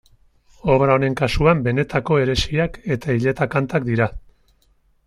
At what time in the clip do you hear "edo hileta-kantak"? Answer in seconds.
2.97-3.89